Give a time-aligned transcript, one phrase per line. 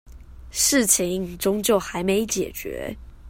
[0.49, 2.95] 事情終究還沒解決